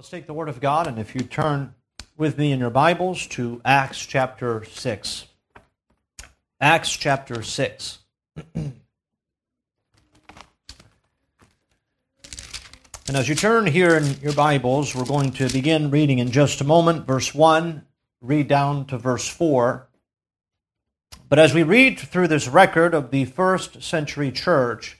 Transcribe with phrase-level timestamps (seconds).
[0.00, 1.74] Let's take the Word of God, and if you turn
[2.16, 5.26] with me in your Bibles to Acts chapter 6.
[6.58, 7.98] Acts chapter 6.
[8.54, 8.72] and
[13.10, 16.64] as you turn here in your Bibles, we're going to begin reading in just a
[16.64, 17.84] moment, verse 1,
[18.22, 19.86] read down to verse 4.
[21.28, 24.96] But as we read through this record of the first century church,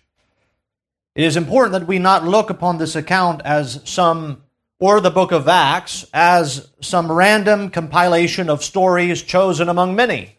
[1.14, 4.43] it is important that we not look upon this account as some
[4.80, 10.38] or the book of Acts as some random compilation of stories chosen among many.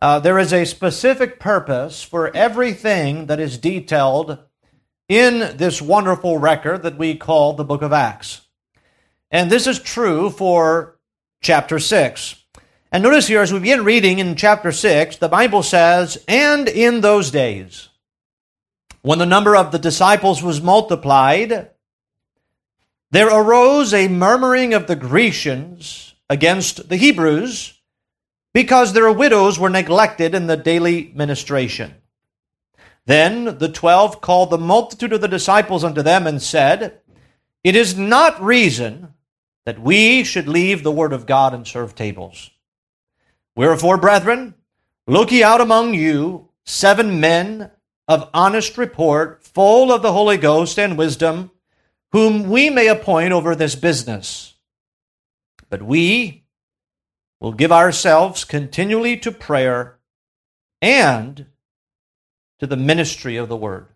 [0.00, 4.38] Uh, there is a specific purpose for everything that is detailed
[5.08, 8.40] in this wonderful record that we call the book of Acts.
[9.30, 10.98] And this is true for
[11.42, 12.42] chapter 6.
[12.90, 17.02] And notice here, as we begin reading in chapter 6, the Bible says, And in
[17.02, 17.88] those days,
[19.02, 21.70] when the number of the disciples was multiplied,
[23.10, 27.80] there arose a murmuring of the Grecians against the Hebrews
[28.52, 31.94] because their widows were neglected in the daily ministration.
[33.06, 37.00] Then the twelve called the multitude of the disciples unto them and said,
[37.62, 39.14] It is not reason
[39.64, 42.50] that we should leave the word of God and serve tables.
[43.54, 44.54] Wherefore, brethren,
[45.06, 47.70] look ye out among you seven men
[48.08, 51.50] of honest report, full of the Holy Ghost and wisdom,
[52.12, 54.54] whom we may appoint over this business.
[55.68, 56.44] But we
[57.40, 59.98] will give ourselves continually to prayer
[60.80, 61.46] and
[62.58, 63.86] to the ministry of the word.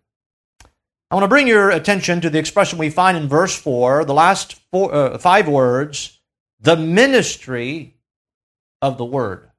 [1.09, 4.13] I want to bring your attention to the expression we find in verse 4, the
[4.13, 6.19] last four, uh, five words,
[6.61, 7.97] the ministry
[8.81, 9.49] of the word.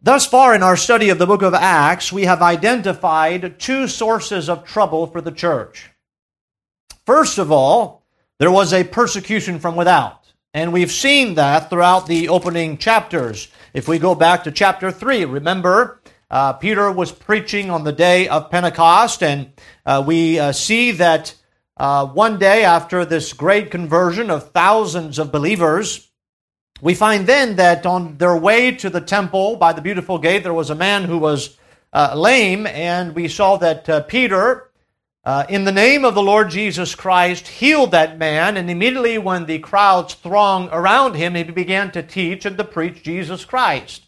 [0.00, 4.48] Thus far in our study of the book of Acts, we have identified two sources
[4.48, 5.90] of trouble for the church.
[7.08, 8.04] First of all,
[8.38, 10.26] there was a persecution from without.
[10.52, 13.48] And we've seen that throughout the opening chapters.
[13.72, 18.28] If we go back to chapter 3, remember, uh, Peter was preaching on the day
[18.28, 19.52] of Pentecost, and
[19.86, 21.34] uh, we uh, see that
[21.78, 26.10] uh, one day after this great conversion of thousands of believers,
[26.82, 30.52] we find then that on their way to the temple by the beautiful gate, there
[30.52, 31.56] was a man who was
[31.90, 34.67] uh, lame, and we saw that uh, Peter
[35.24, 39.46] uh, in the name of the Lord Jesus Christ, healed that man, and immediately when
[39.46, 44.06] the crowds thronged around him, he began to teach and to preach Jesus Christ.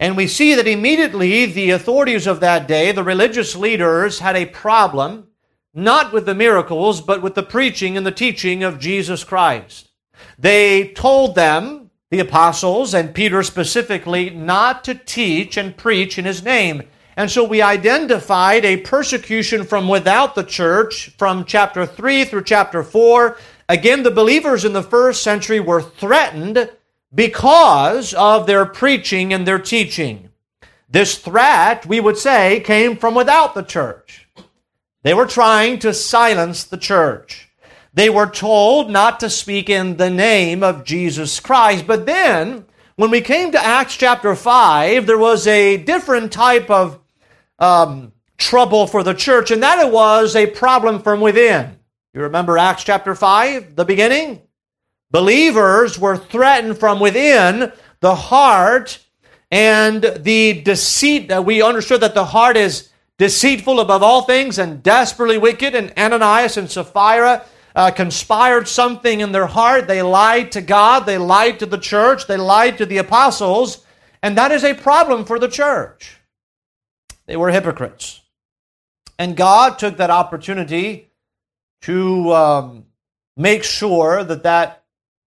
[0.00, 4.46] And we see that immediately the authorities of that day, the religious leaders, had a
[4.46, 5.28] problem,
[5.74, 9.90] not with the miracles, but with the preaching and the teaching of Jesus Christ.
[10.38, 16.42] They told them, the apostles, and Peter specifically, not to teach and preach in his
[16.42, 16.82] name.
[17.16, 22.82] And so we identified a persecution from without the church from chapter 3 through chapter
[22.82, 23.36] 4.
[23.68, 26.70] Again, the believers in the first century were threatened
[27.14, 30.30] because of their preaching and their teaching.
[30.88, 34.28] This threat, we would say, came from without the church.
[35.02, 37.50] They were trying to silence the church.
[37.94, 41.86] They were told not to speak in the name of Jesus Christ.
[41.86, 42.64] But then,
[42.96, 47.01] when we came to Acts chapter 5, there was a different type of
[47.62, 51.78] um, trouble for the church, and that it was a problem from within.
[52.12, 54.42] You remember Acts chapter 5, the beginning?
[55.12, 58.98] Believers were threatened from within the heart
[59.52, 61.28] and the deceit.
[61.28, 65.92] that We understood that the heart is deceitful above all things and desperately wicked, and
[65.96, 67.44] Ananias and Sapphira
[67.76, 69.86] uh, conspired something in their heart.
[69.86, 73.86] They lied to God, they lied to the church, they lied to the apostles,
[74.20, 76.21] and that is a problem for the church.
[77.26, 78.20] They were hypocrites.
[79.18, 81.10] And God took that opportunity
[81.82, 82.86] to um,
[83.36, 84.84] make sure that that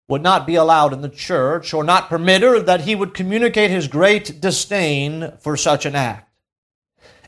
[0.07, 3.71] would not be allowed in the church or not permitted, or that he would communicate
[3.71, 6.29] his great disdain for such an act.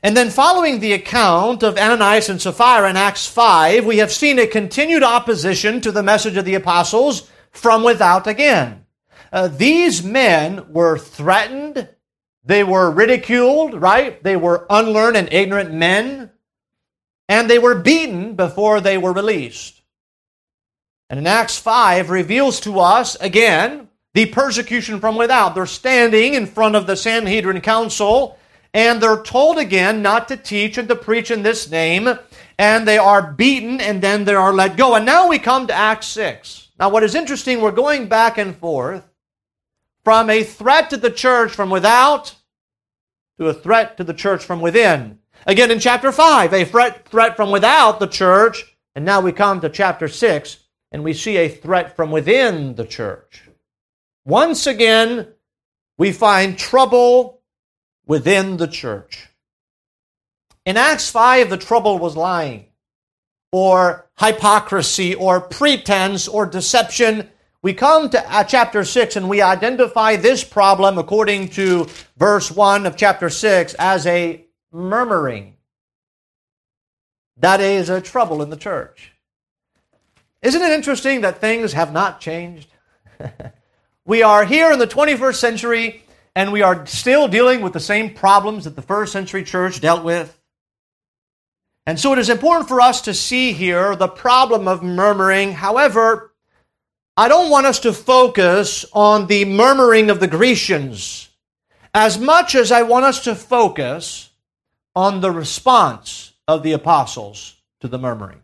[0.04, 4.38] And then, following the account of Ananias and Sapphira in Acts 5, we have seen
[4.38, 8.86] a continued opposition to the message of the apostles from without again.
[9.32, 11.88] Uh, these men were threatened
[12.46, 14.22] they were ridiculed, right?
[14.22, 16.32] They were unlearned and ignorant men.
[17.30, 19.82] And they were beaten before they were released.
[21.10, 25.56] And in Acts 5 reveals to us again the persecution from without.
[25.56, 28.38] They're standing in front of the Sanhedrin council
[28.74, 32.10] and they're told again not to teach and to preach in this name.
[32.58, 34.96] And they are beaten and then they are let go.
[34.96, 36.70] And now we come to Acts 6.
[36.80, 39.08] Now, what is interesting, we're going back and forth
[40.04, 42.36] from a threat to the church from without
[43.40, 45.20] to a threat to the church from within.
[45.46, 48.78] Again, in chapter 5, a threat, threat from without the church.
[48.96, 50.60] And now we come to chapter 6,
[50.92, 53.50] and we see a threat from within the church.
[54.24, 55.28] Once again,
[55.98, 57.42] we find trouble
[58.06, 59.28] within the church.
[60.66, 62.68] In Acts 5, the trouble was lying,
[63.52, 67.30] or hypocrisy, or pretense, or deception.
[67.64, 71.88] We come to uh, chapter 6 and we identify this problem, according to
[72.18, 75.56] verse 1 of chapter 6, as a murmuring.
[77.38, 79.14] That is a trouble in the church.
[80.42, 82.68] Isn't it interesting that things have not changed?
[84.06, 86.04] we are here in the 21st century
[86.36, 90.04] and we are still dealing with the same problems that the first century church dealt
[90.04, 90.38] with.
[91.86, 95.54] And so it is important for us to see here the problem of murmuring.
[95.54, 96.33] However,
[97.16, 101.30] I don't want us to focus on the murmuring of the Grecians
[101.94, 104.32] as much as I want us to focus
[104.96, 108.42] on the response of the apostles to the murmuring.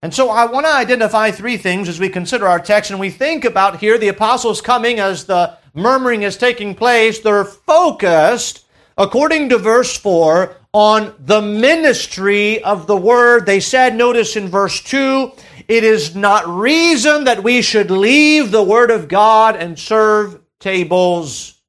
[0.00, 3.10] And so I want to identify three things as we consider our text and we
[3.10, 7.18] think about here the apostles coming as the murmuring is taking place.
[7.18, 8.64] They're focused,
[8.96, 13.44] according to verse 4, on the ministry of the word.
[13.44, 15.32] They said, notice in verse 2,
[15.68, 21.60] it is not reason that we should leave the word of God and serve tables.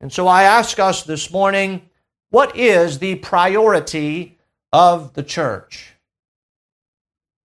[0.00, 1.82] And so I ask us this morning,
[2.30, 4.38] what is the priority
[4.72, 5.94] of the church?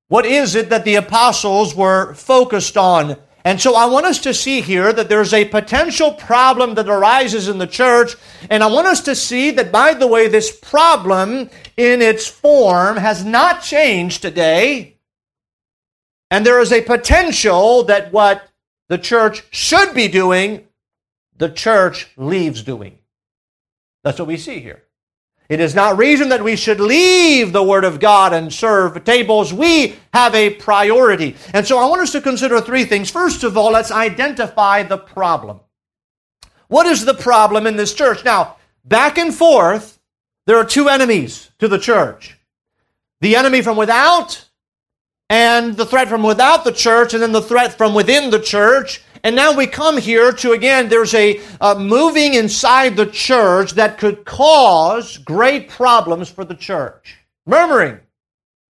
[0.08, 3.16] What is it that the apostles were focused on?
[3.44, 7.48] And so I want us to see here that there's a potential problem that arises
[7.48, 8.16] in the church.
[8.48, 12.96] And I want us to see that, by the way, this problem in its form
[12.96, 14.97] has not changed today.
[16.30, 18.48] And there is a potential that what
[18.88, 20.66] the church should be doing,
[21.36, 22.98] the church leaves doing.
[24.04, 24.84] That's what we see here.
[25.48, 29.52] It is not reason that we should leave the Word of God and serve tables.
[29.52, 31.36] We have a priority.
[31.54, 33.10] And so I want us to consider three things.
[33.10, 35.60] First of all, let's identify the problem.
[36.68, 38.26] What is the problem in this church?
[38.26, 39.98] Now, back and forth,
[40.46, 42.34] there are two enemies to the church
[43.20, 44.47] the enemy from without,
[45.30, 49.02] and the threat from without the church, and then the threat from within the church.
[49.24, 53.98] And now we come here to again, there's a uh, moving inside the church that
[53.98, 57.16] could cause great problems for the church.
[57.44, 57.98] Murmuring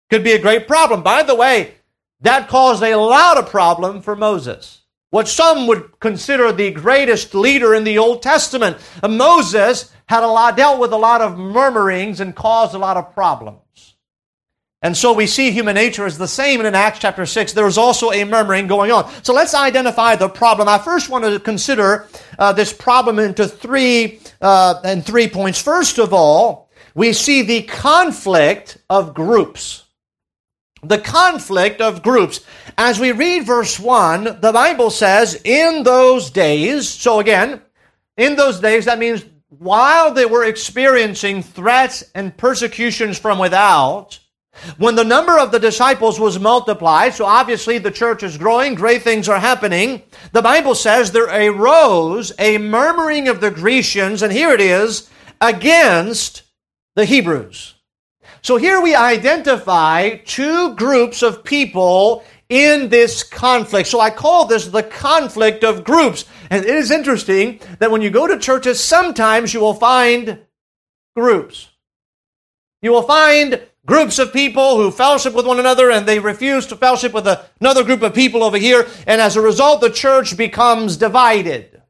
[0.09, 1.01] could be a great problem.
[1.01, 1.75] By the way,
[2.21, 4.81] that caused a lot of problem for Moses.
[5.09, 8.77] What some would consider the greatest leader in the Old Testament.
[9.07, 13.13] Moses had a lot, dealt with a lot of murmurings and caused a lot of
[13.13, 13.92] problems.
[14.83, 16.59] And so we see human nature is the same.
[16.59, 19.09] And in Acts chapter 6, there is also a murmuring going on.
[19.23, 20.67] So let's identify the problem.
[20.67, 22.05] I first want to consider
[22.37, 25.61] uh, this problem into three, uh, and three points.
[25.61, 29.85] First of all, we see the conflict of groups.
[30.83, 32.41] The conflict of groups.
[32.77, 37.61] As we read verse 1, the Bible says, in those days, so again,
[38.17, 44.19] in those days, that means while they were experiencing threats and persecutions from without,
[44.77, 49.01] when the number of the disciples was multiplied, so obviously the church is growing, great
[49.01, 50.01] things are happening,
[50.31, 55.09] the Bible says there arose a murmuring of the Grecians, and here it is,
[55.41, 56.43] against
[56.95, 57.75] the Hebrews.
[58.41, 63.87] So here we identify two groups of people in this conflict.
[63.87, 66.25] So I call this the conflict of groups.
[66.49, 70.39] And it is interesting that when you go to churches, sometimes you will find
[71.15, 71.69] groups.
[72.81, 76.75] You will find groups of people who fellowship with one another and they refuse to
[76.75, 77.27] fellowship with
[77.59, 78.87] another group of people over here.
[79.07, 81.81] And as a result, the church becomes divided.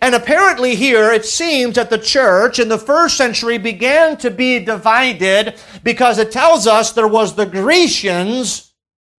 [0.00, 4.64] And apparently, here it seems that the church in the first century began to be
[4.64, 8.72] divided because it tells us there was the Grecians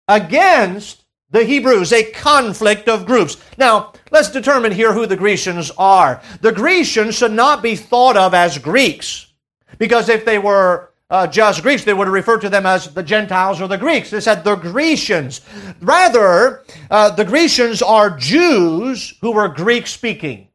[0.07, 3.37] against the Hebrews, a conflict of groups.
[3.57, 6.21] Now, let's determine here who the Grecians are.
[6.41, 9.33] The Grecians should not be thought of as Greeks
[9.77, 13.61] because if they were uh, just Greeks, they would refer to them as the Gentiles
[13.61, 14.09] or the Greeks.
[14.09, 15.41] They said the Grecians.
[15.79, 20.47] Rather, uh, the Grecians are Jews who were Greek speaking.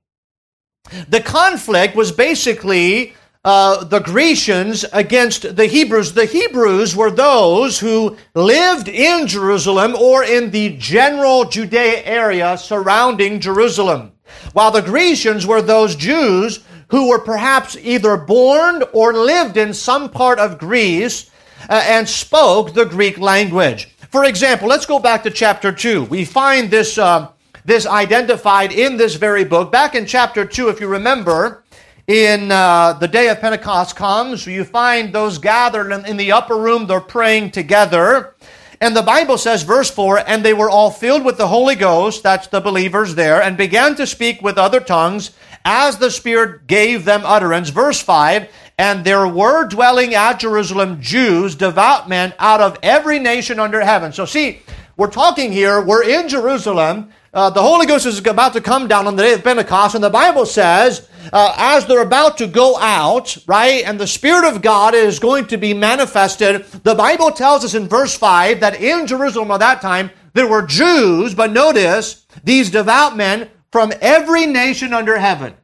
[1.09, 6.15] The conflict was basically uh, the Grecians against the Hebrews.
[6.15, 13.39] The Hebrews were those who lived in Jerusalem or in the general Judea area surrounding
[13.39, 14.11] Jerusalem,
[14.55, 20.11] while the Grecians were those Jews who were perhaps either born or lived in some
[20.11, 21.31] part of Greece
[21.69, 23.95] uh, and spoke the Greek language.
[24.11, 26.05] For example, let's go back to chapter 2.
[26.05, 27.29] We find this, uh,
[27.65, 29.71] this identified in this very book.
[29.71, 31.63] Back in chapter 2, if you remember,
[32.07, 36.57] in uh, the day of Pentecost comes, you find those gathered in, in the upper
[36.57, 38.35] room, they're praying together.
[38.81, 42.23] And the Bible says, verse 4, and they were all filled with the Holy Ghost,
[42.23, 45.33] that's the believers there, and began to speak with other tongues
[45.69, 47.69] as the Spirit gave them utterance.
[47.69, 48.49] Verse 5,
[48.79, 54.11] and there were dwelling at Jerusalem Jews, devout men out of every nation under heaven.
[54.15, 54.63] So see,
[54.97, 57.11] we're talking here, we're in Jerusalem.
[57.35, 60.03] Uh, the Holy Ghost is about to come down on the day of Pentecost, and
[60.03, 64.63] the Bible says, uh, as they're about to go out, right, and the Spirit of
[64.63, 69.07] God is going to be manifested, the Bible tells us in verse 5 that in
[69.07, 74.95] Jerusalem at that time, there were Jews, but notice, these devout men from every nation
[74.95, 75.55] under heaven.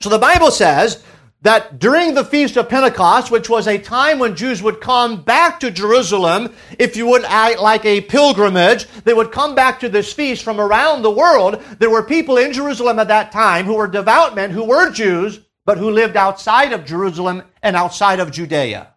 [0.00, 1.02] So the Bible says
[1.42, 5.60] that during the Feast of Pentecost, which was a time when Jews would come back
[5.60, 10.42] to Jerusalem, if you would, like a pilgrimage, they would come back to this feast
[10.42, 11.62] from around the world.
[11.78, 15.40] There were people in Jerusalem at that time who were devout men, who were Jews,
[15.64, 18.94] but who lived outside of Jerusalem and outside of Judea.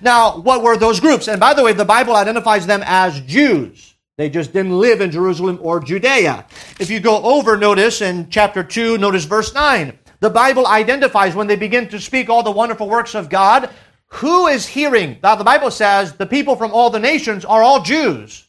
[0.00, 1.28] Now, what were those groups?
[1.28, 3.95] And by the way, the Bible identifies them as Jews.
[4.16, 6.46] They just didn't live in Jerusalem or Judea.
[6.80, 11.46] If you go over, notice in chapter 2, notice verse 9 the Bible identifies when
[11.46, 13.68] they begin to speak all the wonderful works of God.
[14.06, 15.18] Who is hearing?
[15.22, 18.46] Now, the Bible says the people from all the nations are all Jews.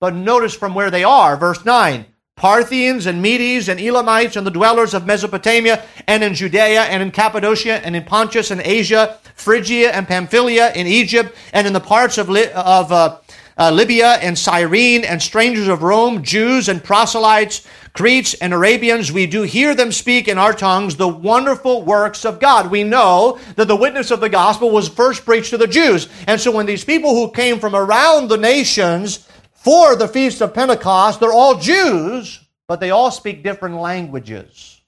[0.00, 4.50] But notice from where they are, verse 9 Parthians and Medes and Elamites and the
[4.50, 9.90] dwellers of Mesopotamia and in Judea and in Cappadocia and in Pontus and Asia, Phrygia
[9.92, 13.18] and Pamphylia, in Egypt and in the parts of, of uh,
[13.58, 19.26] uh, Libya and Cyrene and strangers of Rome, Jews and proselytes, Cretes and Arabians, we
[19.26, 22.70] do hear them speak in our tongues the wonderful works of God.
[22.70, 26.08] We know that the witness of the gospel was first preached to the Jews.
[26.28, 30.54] And so when these people who came from around the nations for the Feast of
[30.54, 34.80] Pentecost, they're all Jews, but they all speak different languages.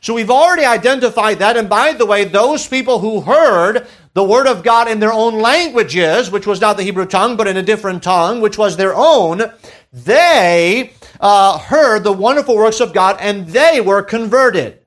[0.00, 1.56] So we've already identified that.
[1.56, 5.40] And by the way, those people who heard the word of God in their own
[5.40, 8.94] languages, which was not the Hebrew tongue, but in a different tongue, which was their
[8.94, 9.42] own,
[9.92, 14.80] they uh, heard the wonderful works of God and they were converted.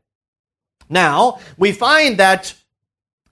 [0.89, 2.53] Now, we find that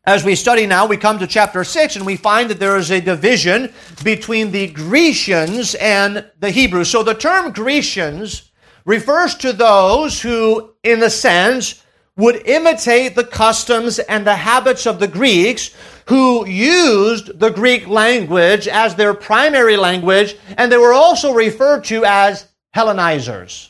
[0.05, 2.89] as we study now, we come to chapter 6 and we find that there is
[2.89, 3.71] a division
[4.03, 6.89] between the Grecians and the Hebrews.
[6.89, 8.51] So the term Grecians
[8.85, 11.83] refers to those who, in a sense,
[12.19, 15.73] would imitate the customs and the habits of the Greeks
[16.07, 22.03] who used the Greek language as their primary language, and they were also referred to
[22.03, 22.45] as
[22.75, 23.69] Hellenizers.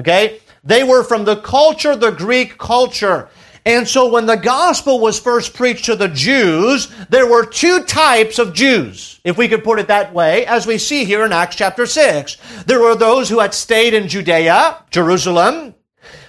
[0.00, 0.40] Okay?
[0.64, 3.28] They were from the culture, the Greek culture.
[3.64, 8.40] And so when the gospel was first preached to the Jews, there were two types
[8.40, 11.54] of Jews, if we could put it that way, as we see here in Acts
[11.54, 12.36] chapter 6.
[12.66, 15.76] There were those who had stayed in Judea, Jerusalem,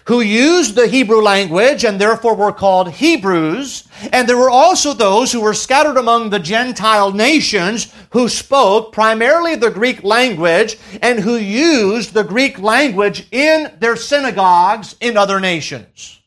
[0.06, 3.88] who used the Hebrew language and therefore were called Hebrews.
[4.12, 9.56] And there were also those who were scattered among the Gentile nations who spoke primarily
[9.56, 16.22] the Greek language and who used the Greek language in their synagogues in other nations.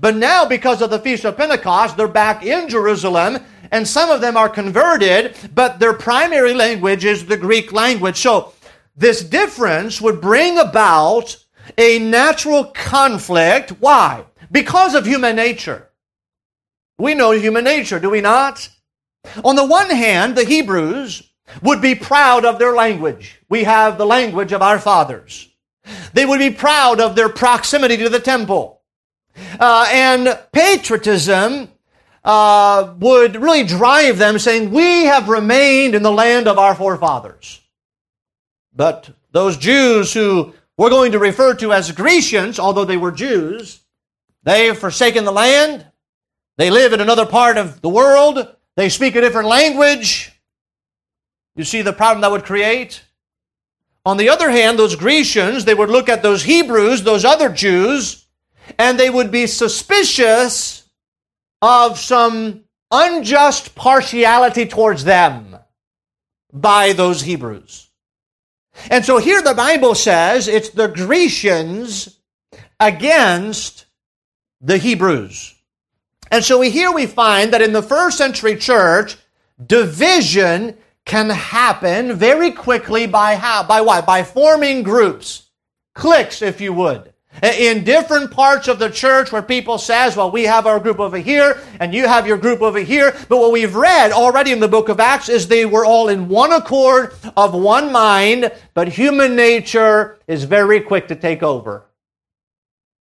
[0.00, 3.38] But now, because of the Feast of Pentecost, they're back in Jerusalem,
[3.70, 8.16] and some of them are converted, but their primary language is the Greek language.
[8.16, 8.52] So,
[8.96, 11.43] this difference would bring about
[11.76, 13.70] a natural conflict.
[13.80, 14.24] Why?
[14.50, 15.90] Because of human nature.
[16.98, 18.68] We know human nature, do we not?
[19.44, 21.30] On the one hand, the Hebrews
[21.62, 23.40] would be proud of their language.
[23.48, 25.48] We have the language of our fathers.
[26.12, 28.82] They would be proud of their proximity to the temple.
[29.58, 31.68] Uh, and patriotism
[32.22, 37.60] uh, would really drive them saying, We have remained in the land of our forefathers.
[38.74, 43.80] But those Jews who we're going to refer to as Grecians, although they were Jews,
[44.42, 45.86] they have forsaken the land.
[46.56, 48.54] They live in another part of the world.
[48.76, 50.32] They speak a different language.
[51.56, 53.04] You see the problem that would create?
[54.04, 58.26] On the other hand, those Grecians, they would look at those Hebrews, those other Jews,
[58.78, 60.88] and they would be suspicious
[61.62, 65.56] of some unjust partiality towards them
[66.52, 67.83] by those Hebrews.
[68.90, 72.18] And so here the Bible says it's the Grecians
[72.80, 73.86] against
[74.60, 75.54] the Hebrews.
[76.30, 79.16] And so here we find that in the first century church,
[79.64, 83.62] division can happen very quickly by how?
[83.62, 84.06] By what?
[84.06, 85.50] By forming groups,
[85.94, 90.44] cliques, if you would in different parts of the church where people says, well, we
[90.44, 93.14] have our group over here and you have your group over here.
[93.28, 96.28] But what we've read already in the book of Acts is they were all in
[96.28, 101.84] one accord of one mind, but human nature is very quick to take over.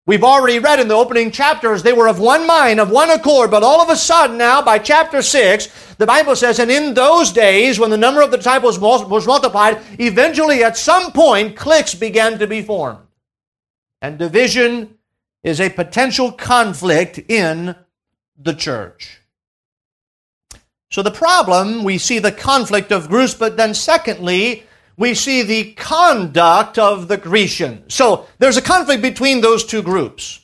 [0.06, 3.50] We've already read in the opening chapters, they were of one mind, of one accord,
[3.50, 7.32] but all of a sudden now, by chapter 6, the Bible says, and in those
[7.32, 12.38] days, when the number of the disciples was multiplied, eventually at some point, cliques began
[12.40, 13.00] to be formed.
[14.02, 14.98] And division
[15.42, 17.74] is a potential conflict in
[18.38, 19.22] the church.
[20.94, 24.62] So the problem, we see the conflict of groups, but then secondly,
[24.96, 27.96] we see the conduct of the Grecians.
[27.96, 30.40] So there's a conflict between those two groups.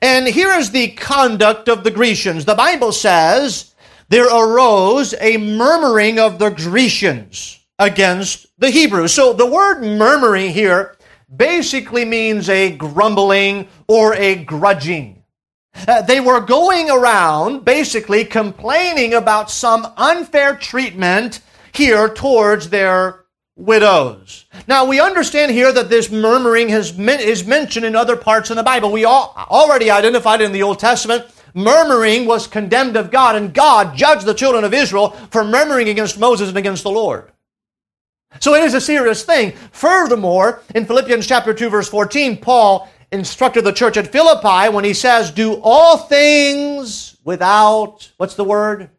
[0.00, 2.46] And here is the conduct of the Grecians.
[2.46, 3.74] The Bible says
[4.08, 9.12] there arose a murmuring of the Grecians against the Hebrews.
[9.12, 10.96] So the word murmuring here
[11.36, 15.22] basically means a grumbling or a grudging.
[15.86, 21.40] Uh, they were going around basically complaining about some unfair treatment
[21.72, 23.24] here towards their
[23.56, 24.46] widows.
[24.68, 28.62] Now we understand here that this murmuring has, is mentioned in other parts in the
[28.62, 28.92] Bible.
[28.92, 31.24] We all, already identified in the Old Testament.
[31.54, 36.18] Murmuring was condemned of God, and God judged the children of Israel for murmuring against
[36.18, 37.32] Moses and against the Lord.
[38.40, 39.52] So it is a serious thing.
[39.72, 44.94] Furthermore, in Philippians chapter 2 verse 14, Paul instructed the church at Philippi when he
[44.94, 48.90] says, do all things without, what's the word?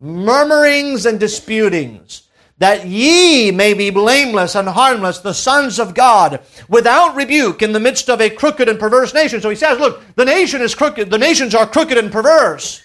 [0.00, 2.28] Murmurings and disputings
[2.62, 7.80] that ye may be blameless and harmless, the sons of God, without rebuke in the
[7.80, 9.40] midst of a crooked and perverse nation.
[9.40, 12.80] So he says, look, the nation is crooked, the nations are crooked and perverse.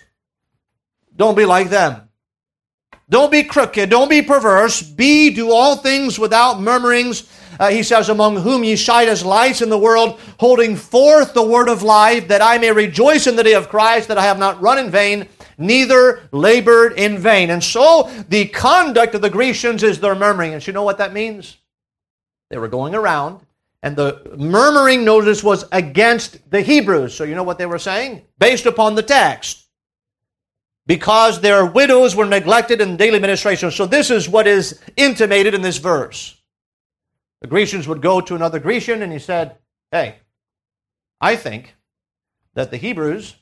[1.16, 2.10] Don't be like them.
[3.08, 4.82] Don't be crooked, don't be perverse.
[4.82, 7.30] Be, do all things without murmurings.
[7.60, 11.46] Uh, he says, Among whom ye shine as lights in the world, holding forth the
[11.46, 14.40] word of life, that I may rejoice in the day of Christ, that I have
[14.40, 17.50] not run in vain, neither labored in vain.
[17.50, 20.54] And so the conduct of the Grecians is their murmuring.
[20.54, 21.58] And you know what that means?
[22.50, 23.42] They were going around,
[23.84, 27.14] and the murmuring, notice, was against the Hebrews.
[27.14, 28.22] So you know what they were saying?
[28.40, 29.66] Based upon the text.
[30.86, 33.72] Because their widows were neglected in daily ministration.
[33.72, 36.37] So this is what is intimated in this verse.
[37.42, 39.58] The Grecians would go to another Grecian, and he said,
[39.92, 40.16] Hey,
[41.22, 41.76] I think
[42.56, 43.36] that the Hebrews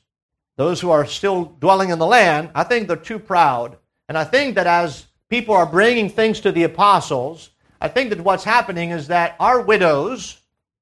[0.56, 3.76] those who are still dwelling in the land, I think they're too proud.
[4.08, 8.20] And I think that as people are bringing things to the apostles, I think that
[8.20, 10.38] what's happening is that our widows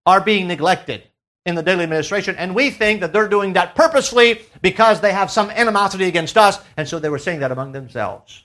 [0.07, 1.03] are being neglected
[1.45, 5.31] in the daily administration, and we think that they're doing that purposely because they have
[5.31, 8.44] some animosity against us, and so they were saying that among themselves.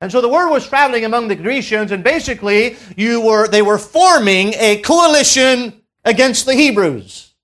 [0.00, 3.78] And so the word was traveling among the Grecians, and basically you were they were
[3.78, 7.34] forming a coalition against the Hebrews.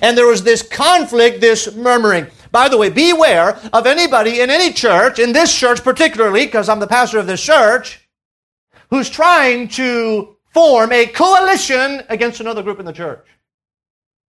[0.00, 2.26] And there was this conflict, this murmuring.
[2.50, 6.80] By the way, beware of anybody in any church, in this church particularly, because I'm
[6.80, 8.08] the pastor of this church,
[8.90, 13.26] who's trying to form a coalition against another group in the church,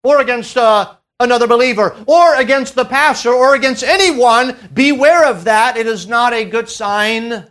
[0.03, 4.57] or against uh, another believer, or against the pastor, or against anyone.
[4.73, 5.75] Beware of that.
[5.75, 7.47] It is not a good sign.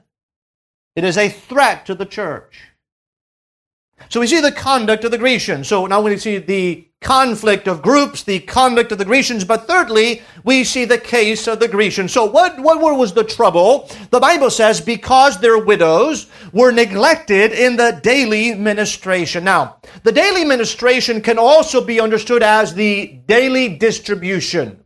[0.94, 2.61] It is a threat to the church.
[4.09, 5.68] So we see the conduct of the Grecians.
[5.68, 10.22] So now we see the conflict of groups, the conduct of the Grecians, but thirdly,
[10.44, 12.12] we see the case of the Grecians.
[12.12, 13.90] So what, what was the trouble?
[14.11, 19.44] The Bible says because their widows were neglected in the daily ministration.
[19.44, 24.82] Now, the daily ministration can also be understood as the daily distribution.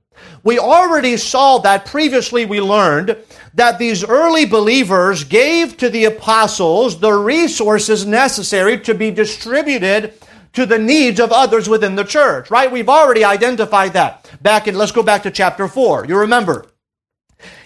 [0.47, 3.17] We already saw that previously we learned
[3.55, 10.15] that these early believers gave to the apostles the resources necessary to be distributed
[10.53, 12.71] to the needs of others within the church, right?
[12.71, 14.31] We've already identified that.
[14.41, 16.07] Back in, let's go back to chapter 4.
[16.07, 16.67] You remember.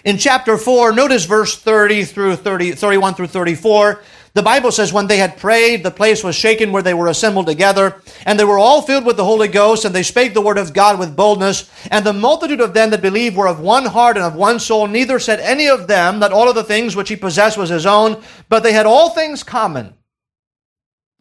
[0.03, 4.01] In chapter 4, notice verse 30 through 30, 31 through 34.
[4.33, 7.47] The Bible says, when they had prayed, the place was shaken where they were assembled
[7.47, 10.57] together, and they were all filled with the Holy Ghost, and they spake the word
[10.57, 11.69] of God with boldness.
[11.91, 14.87] And the multitude of them that believed were of one heart and of one soul.
[14.87, 17.85] Neither said any of them that all of the things which he possessed was his
[17.85, 19.95] own, but they had all things common.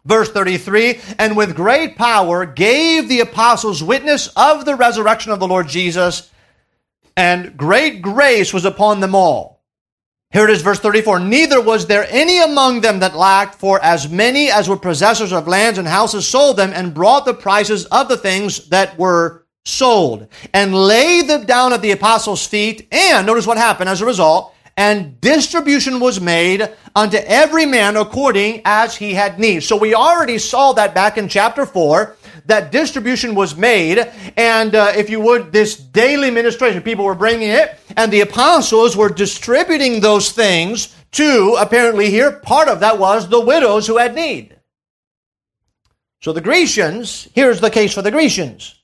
[0.04, 5.48] Verse 33 And with great power gave the apostles witness of the resurrection of the
[5.48, 6.30] Lord Jesus,
[7.16, 9.49] and great grace was upon them all.
[10.32, 11.18] Here it is, verse 34.
[11.18, 15.48] Neither was there any among them that lacked, for as many as were possessors of
[15.48, 20.28] lands and houses sold them and brought the prices of the things that were sold
[20.54, 22.86] and laid them down at the apostles' feet.
[22.92, 24.54] And notice what happened as a result.
[24.76, 29.64] And distribution was made unto every man according as he had need.
[29.64, 32.16] So we already saw that back in chapter 4
[32.50, 33.98] that distribution was made.
[34.36, 38.96] And uh, if you would, this daily ministration, people were bringing it, and the apostles
[38.96, 44.14] were distributing those things to, apparently here, part of that was the widows who had
[44.14, 44.56] need.
[46.22, 48.76] So the Grecians, here's the case for the Grecians.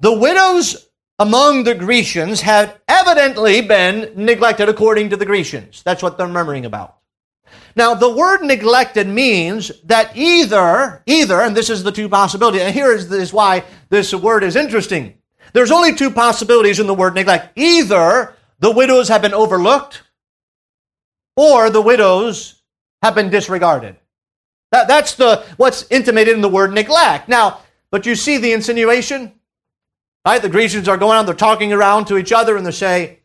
[0.00, 0.88] the widows
[1.18, 5.82] among the Grecians had evidently been neglected according to the Grecians.
[5.82, 6.97] That's what they're murmuring about.
[7.76, 12.74] Now, the word neglected means that either, either, and this is the two possibilities, and
[12.74, 15.14] here is, is why this word is interesting.
[15.52, 17.56] There's only two possibilities in the word neglect.
[17.56, 20.02] Either the widows have been overlooked,
[21.36, 22.62] or the widows
[23.02, 23.96] have been disregarded.
[24.72, 27.28] That, that's the what's intimated in the word neglect.
[27.28, 29.32] Now, but you see the insinuation?
[30.26, 30.42] Right?
[30.42, 33.20] The Grecians are going on, they're talking around to each other, and they say,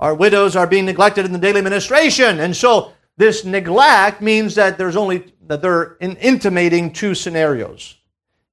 [0.00, 2.40] Our widows are being neglected in the daily ministration.
[2.40, 7.96] And so this neglect means that there's only that they're in, intimating two scenarios.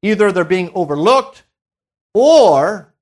[0.02, 1.44] Either they're being overlooked
[2.14, 2.94] or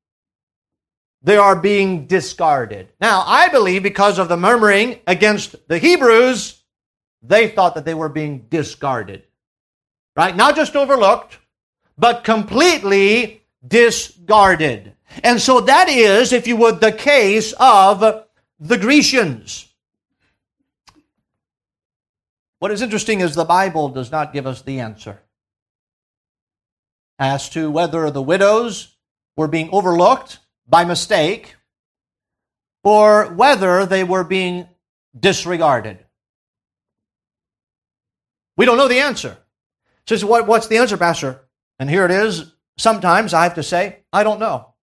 [1.23, 2.89] they are being discarded.
[3.01, 6.62] Now, I believe because of the murmuring against the Hebrews,
[7.23, 9.23] they thought that they were being discarded.
[10.15, 10.36] Right?
[10.36, 11.39] Not just overlooked,
[11.97, 14.93] but completely discarded.
[15.23, 18.01] And so that is, if you would, the case of
[18.60, 19.65] the Grecians.
[22.60, 25.22] What is interesting is the Bible does not give us the answer
[27.20, 28.96] as to whether the widows
[29.38, 31.56] were being overlooked by mistake
[32.84, 34.68] or whether they were being
[35.18, 36.00] disregarded.
[38.58, 39.38] We don't know the answer.
[40.08, 41.41] So, what, what's the answer, Pastor?
[41.80, 42.54] And here it is.
[42.78, 44.74] Sometimes I have to say, I don't know.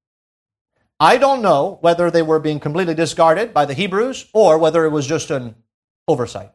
[0.99, 4.91] I don't know whether they were being completely discarded by the Hebrews or whether it
[4.91, 5.57] was just an
[6.07, 6.53] oversight.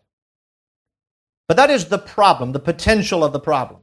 [1.48, 3.82] But that is the problem, the potential of the problem.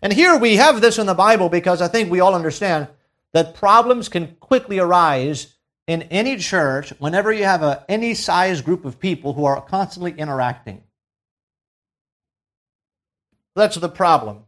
[0.00, 2.88] And here we have this in the Bible because I think we all understand
[3.32, 5.54] that problems can quickly arise
[5.86, 10.12] in any church whenever you have a, any size group of people who are constantly
[10.12, 10.82] interacting.
[13.54, 14.44] That's the problem.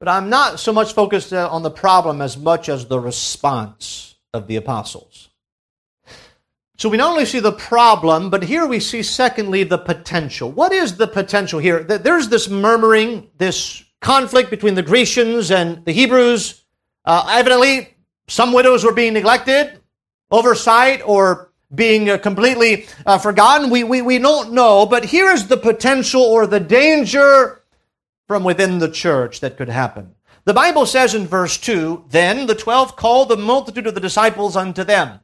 [0.00, 4.48] But I'm not so much focused on the problem as much as the response of
[4.48, 5.28] the apostles.
[6.82, 10.50] So we not only see the problem, but here we see, secondly, the potential.
[10.50, 11.84] What is the potential here?
[11.84, 16.64] There's this murmuring, this conflict between the Grecians and the Hebrews.
[17.04, 17.94] Uh, evidently,
[18.26, 19.78] some widows were being neglected,
[20.32, 23.70] oversight, or being uh, completely uh, forgotten.
[23.70, 27.62] We, we, we don't know, but here is the potential or the danger
[28.26, 30.16] from within the church that could happen.
[30.46, 34.56] The Bible says in verse 2 Then the twelve called the multitude of the disciples
[34.56, 35.20] unto them.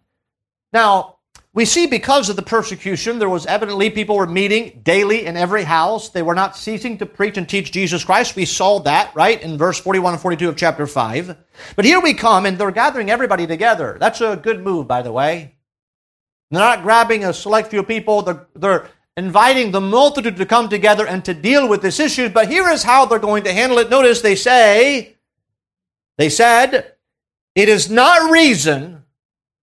[0.73, 1.17] Now,
[1.59, 5.65] we see because of the persecution, there was evidently people were meeting daily in every
[5.65, 6.09] house.
[6.09, 8.37] They were not ceasing to preach and teach Jesus Christ.
[8.37, 11.37] We saw that, right, in verse 41 and 42 of chapter 5.
[11.75, 13.97] But here we come and they're gathering everybody together.
[13.99, 15.57] That's a good move, by the way.
[16.53, 18.23] They're not grabbing a select few people.
[18.23, 22.29] They're, they're inviting the multitude to come together and to deal with this issue.
[22.29, 23.91] But here is how they're going to handle it.
[23.91, 25.17] Notice they say,
[26.19, 26.95] they said,
[27.57, 28.98] it is not reason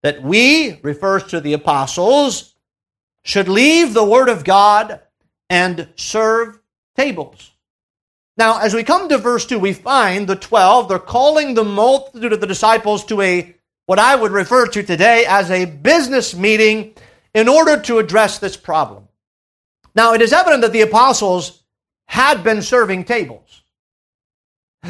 [0.04, 2.54] that we, refers to the apostles,
[3.24, 5.00] should leave the Word of God
[5.48, 6.58] and serve
[6.94, 7.52] tables.
[8.36, 12.34] Now, as we come to verse 2, we find the 12, they're calling the multitude
[12.34, 16.94] of the disciples to a, what I would refer to today as a business meeting
[17.32, 19.08] in order to address this problem.
[19.94, 21.62] Now, it is evident that the apostles
[22.08, 23.62] had been serving tables.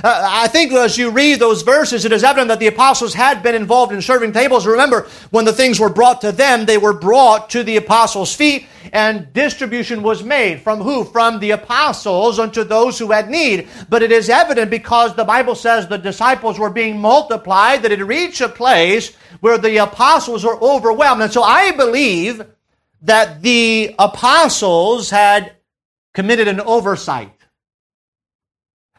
[0.02, 3.44] Uh, I think as you read those verses, it is evident that the apostles had
[3.44, 4.66] been involved in serving tables.
[4.66, 8.66] Remember, when the things were brought to them, they were brought to the apostles' feet,
[8.92, 10.62] and distribution was made.
[10.62, 11.04] From who?
[11.04, 13.68] From the apostles unto those who had need.
[13.88, 18.02] But it is evident because the Bible says the disciples were being multiplied, that it
[18.02, 21.22] reached a place where the apostles were overwhelmed.
[21.22, 22.44] And so I believe
[23.02, 25.52] that the apostles had
[26.14, 27.30] committed an oversight.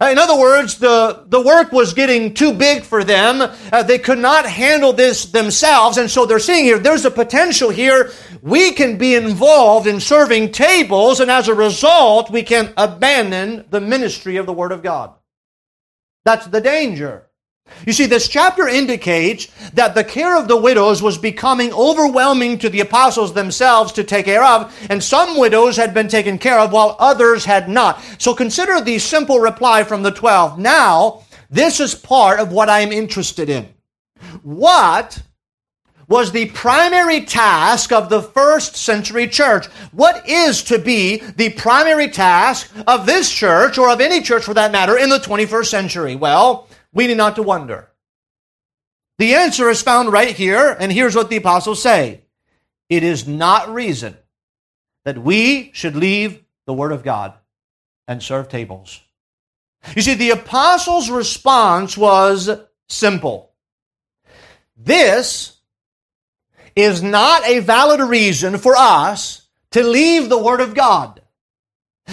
[0.01, 3.41] In other words, the, the work was getting too big for them.
[3.41, 5.97] Uh, they could not handle this themselves.
[5.97, 8.12] And so they're seeing here, there's a potential here.
[8.41, 13.79] We can be involved in serving tables, and as a result, we can abandon the
[13.79, 15.13] ministry of the Word of God.
[16.25, 17.25] That's the danger.
[17.86, 22.69] You see, this chapter indicates that the care of the widows was becoming overwhelming to
[22.69, 26.71] the apostles themselves to take care of, and some widows had been taken care of
[26.71, 28.01] while others had not.
[28.17, 30.58] So consider the simple reply from the twelve.
[30.58, 33.69] Now, this is part of what I'm interested in.
[34.41, 35.21] What
[36.08, 39.67] was the primary task of the first century church?
[39.91, 44.56] What is to be the primary task of this church, or of any church for
[44.56, 46.15] that matter, in the 21st century?
[46.15, 47.89] Well, we need not to wonder.
[49.19, 52.21] The answer is found right here, and here's what the apostles say
[52.89, 54.17] It is not reason
[55.03, 57.34] that we should leave the Word of God
[58.08, 58.99] and serve tables.
[59.95, 62.49] You see, the apostles' response was
[62.89, 63.51] simple.
[64.75, 65.51] this
[66.75, 71.21] is not a valid reason for us to leave the Word of God.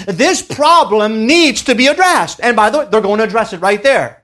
[0.07, 2.41] This problem needs to be addressed.
[2.43, 4.22] And by the way, they're going to address it right there.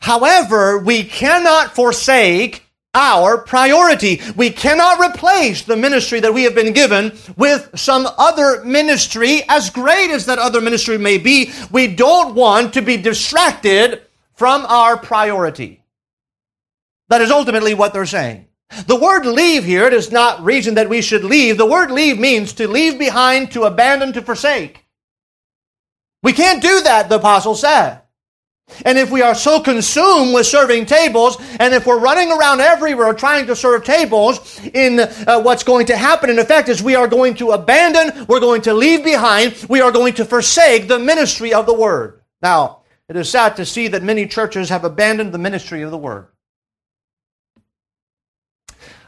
[0.00, 4.20] However, we cannot forsake our priority.
[4.36, 9.70] We cannot replace the ministry that we have been given with some other ministry, as
[9.70, 11.52] great as that other ministry may be.
[11.70, 14.02] We don't want to be distracted
[14.34, 15.82] from our priority.
[17.08, 18.46] That is ultimately what they're saying.
[18.86, 21.58] The word leave here does not reason that we should leave.
[21.58, 24.84] The word leave means to leave behind, to abandon, to forsake.
[26.22, 28.01] We can't do that, the apostle said.
[28.84, 33.12] And if we are so consumed with serving tables, and if we're running around everywhere
[33.14, 37.08] trying to serve tables, in uh, what's going to happen in effect is we are
[37.08, 41.52] going to abandon, we're going to leave behind, we are going to forsake the ministry
[41.54, 42.22] of the word.
[42.42, 45.98] Now, it is sad to see that many churches have abandoned the ministry of the
[45.98, 46.28] word.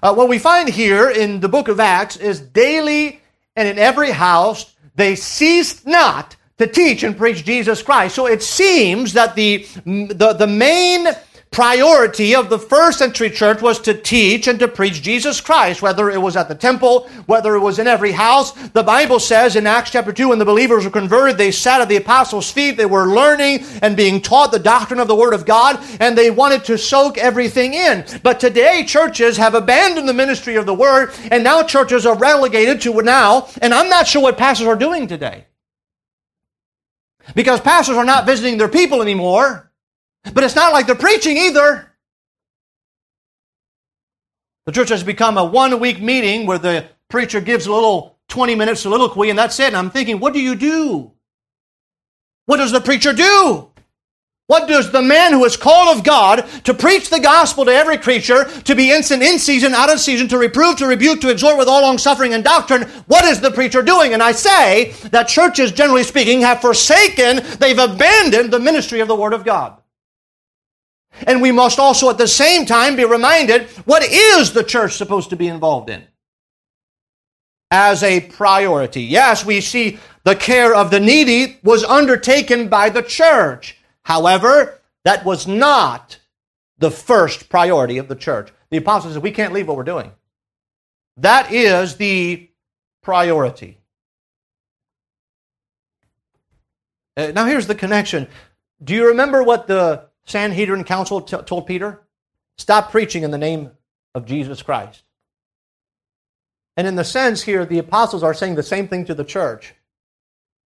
[0.03, 3.23] Uh, what we find here in the book of Acts is daily
[3.57, 8.15] and in every house they ceased not to teach and preach Jesus Christ.
[8.15, 11.09] So it seems that the, the, the main
[11.55, 16.11] priority of the first century church was to teach and to preach Jesus Christ, whether
[16.11, 18.51] it was at the temple, whether it was in every house.
[18.71, 21.89] The Bible says in Acts chapter 2, when the believers were converted, they sat at
[21.89, 25.47] the apostles' feet, they were learning and being taught the doctrine of the Word of
[25.47, 28.05] God, and they wanted to soak everything in.
[28.25, 32.81] But today, churches have abandoned the ministry of the Word, and now churches are relegated
[32.81, 35.47] to now, and I'm not sure what pastors are doing today.
[37.35, 39.71] Because pastors are not visiting their people anymore.
[40.33, 41.91] But it's not like they're preaching either.
[44.67, 48.55] The church has become a one week meeting where the preacher gives a little 20
[48.55, 49.69] minute soliloquy and that's it.
[49.69, 51.13] And I'm thinking, what do you do?
[52.47, 53.71] What does the preacher do?
[54.47, 57.97] What does the man who is called of God to preach the gospel to every
[57.97, 61.57] creature, to be instant in season, out of season, to reprove, to rebuke, to exhort
[61.57, 64.13] with all long suffering and doctrine, what is the preacher doing?
[64.13, 69.15] And I say that churches, generally speaking, have forsaken, they've abandoned the ministry of the
[69.15, 69.81] Word of God.
[71.27, 75.31] And we must also at the same time be reminded what is the church supposed
[75.31, 76.05] to be involved in?
[77.71, 79.05] As a priority.
[79.05, 83.79] Yes, we see the care of the needy was undertaken by the church.
[84.05, 86.19] However, that was not
[86.79, 88.53] the first priority of the church.
[88.71, 90.13] The apostles said, We can't leave what we're doing.
[91.17, 92.51] That is the
[93.03, 93.79] priority.
[97.17, 98.29] Uh, now, here's the connection.
[98.83, 102.03] Do you remember what the Sanhedrin council t- told Peter?
[102.59, 103.71] Stop preaching in the name
[104.15, 105.03] of Jesus Christ.
[106.77, 109.75] And in the sense here, the apostles are saying the same thing to the church.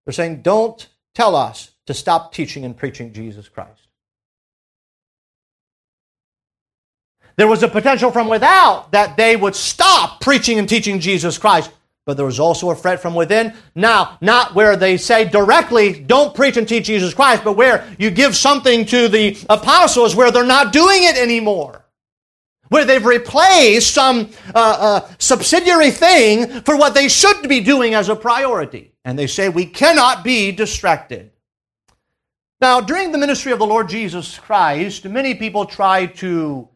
[0.04, 3.86] They're saying, don't tell us to stop teaching and preaching Jesus Christ.
[7.36, 11.70] There was a potential from without that they would stop preaching and teaching Jesus Christ
[12.10, 13.54] but there was also a threat from within.
[13.76, 18.10] Now, not where they say directly, don't preach and teach Jesus Christ, but where you
[18.10, 21.84] give something to the apostles where they're not doing it anymore.
[22.68, 28.08] Where they've replaced some uh, uh, subsidiary thing for what they should be doing as
[28.08, 28.92] a priority.
[29.04, 31.29] And they say, we cannot be distracted.
[32.60, 36.68] Now, during the ministry of the Lord Jesus Christ, many people try to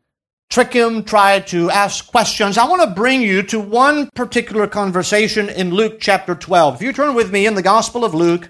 [0.48, 2.56] trick him, try to ask questions.
[2.56, 6.76] I want to bring you to one particular conversation in Luke chapter 12.
[6.76, 8.48] If you turn with me in the Gospel of Luke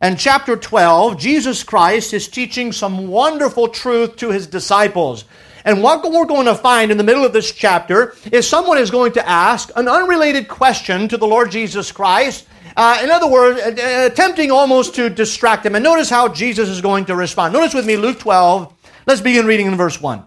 [0.00, 5.26] and chapter 12, Jesus Christ is teaching some wonderful truth to his disciples.
[5.64, 8.90] And what we're going to find in the middle of this chapter is someone is
[8.90, 12.48] going to ask an unrelated question to the Lord Jesus Christ.
[12.76, 15.74] Uh, in other words, uh, attempting almost to distract him.
[15.74, 17.52] And notice how Jesus is going to respond.
[17.52, 18.72] Notice with me Luke 12.
[19.06, 20.24] Let's begin reading in verse 1.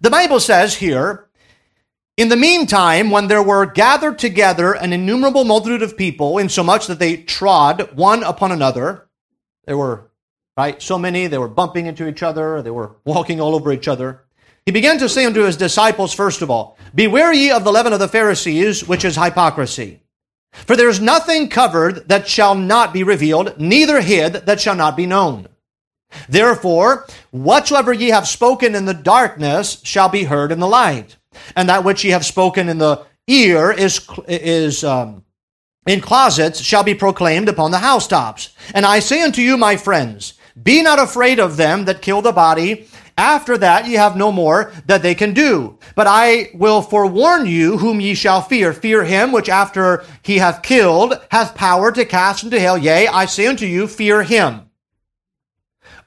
[0.00, 1.28] The Bible says here,
[2.16, 6.98] in the meantime, when there were gathered together an innumerable multitude of people, insomuch that
[6.98, 9.08] they trod one upon another,
[9.64, 10.10] there were,
[10.56, 13.88] right, so many, they were bumping into each other, they were walking all over each
[13.88, 14.24] other.
[14.66, 17.94] He began to say unto his disciples, first of all, Beware ye of the leaven
[17.94, 20.01] of the Pharisees, which is hypocrisy.
[20.52, 24.96] For there is nothing covered that shall not be revealed, neither hid that shall not
[24.96, 25.48] be known.
[26.28, 31.16] Therefore, whatsoever ye have spoken in the darkness shall be heard in the light,
[31.56, 35.24] and that which ye have spoken in the ear is is um,
[35.86, 38.50] in closets shall be proclaimed upon the housetops.
[38.74, 42.32] And I say unto you, my friends, be not afraid of them that kill the
[42.32, 42.88] body.
[43.16, 45.78] After that ye have no more that they can do.
[45.94, 48.72] But I will forewarn you whom ye shall fear.
[48.72, 52.78] Fear him which after he hath killed hath power to cast into hell.
[52.78, 54.70] Yea, I say unto you, fear him.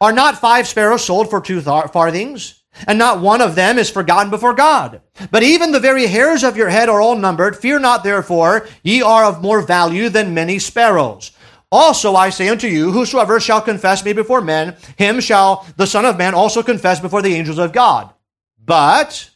[0.02, 2.64] Are not five sparrows sold for two farthings?
[2.88, 5.02] and not one of them is forgotten before God.
[5.32, 7.56] But even the very hairs of your head are all numbered.
[7.56, 11.32] Fear not, therefore, ye are of more value than many sparrows.
[11.72, 16.06] Also I say unto you, whosoever shall confess me before men, him shall the Son
[16.06, 18.14] of Man also confess before the angels of God.
[18.64, 19.30] But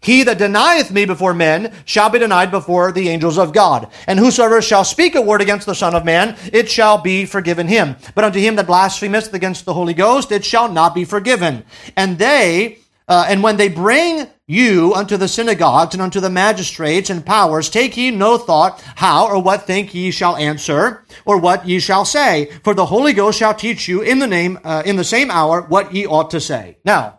[0.00, 3.88] he that denieth me before men shall be denied before the angels of God.
[4.06, 7.68] And whosoever shall speak a word against the Son of Man, it shall be forgiven
[7.68, 7.96] him.
[8.14, 11.64] But unto him that blasphemeth against the Holy Ghost, it shall not be forgiven.
[11.96, 17.10] And they, uh, and when they bring you unto the synagogues and unto the magistrates
[17.10, 21.68] and powers, take ye no thought how or what think ye shall answer, or what
[21.68, 22.50] ye shall say.
[22.64, 25.62] For the Holy Ghost shall teach you in the name, uh, in the same hour,
[25.62, 26.78] what ye ought to say.
[26.84, 27.18] Now,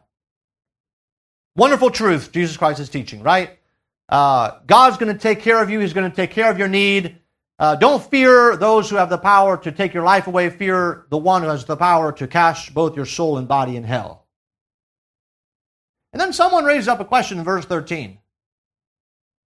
[1.59, 3.59] Wonderful truth Jesus Christ is teaching, right?
[4.07, 5.81] Uh, God's going to take care of you.
[5.81, 7.17] He's going to take care of your need.
[7.59, 10.49] Uh, don't fear those who have the power to take your life away.
[10.49, 13.83] Fear the one who has the power to cast both your soul and body in
[13.83, 14.25] hell.
[16.11, 18.17] And then someone raises up a question in verse 13.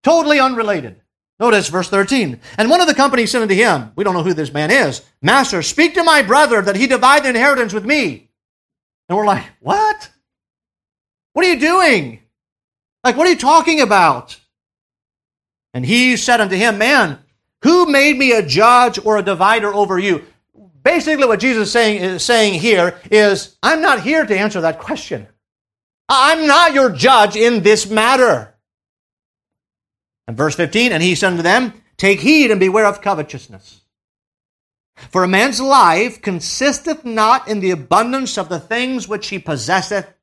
[0.03, 1.01] Totally unrelated.
[1.39, 2.39] Notice verse 13.
[2.57, 5.01] And one of the company said unto him, We don't know who this man is,
[5.21, 8.29] Master, speak to my brother that he divide the inheritance with me.
[9.09, 10.09] And we're like, What?
[11.33, 12.19] What are you doing?
[13.03, 14.39] Like, what are you talking about?
[15.73, 17.19] And he said unto him, Man,
[17.63, 20.23] who made me a judge or a divider over you?
[20.83, 24.79] Basically, what Jesus is saying, is saying here is, I'm not here to answer that
[24.79, 25.27] question.
[26.09, 28.55] I'm not your judge in this matter.
[30.27, 33.81] And verse 15, and he said unto them, Take heed and beware of covetousness.
[35.09, 40.13] For a man's life consisteth not in the abundance of the things which he possesseth.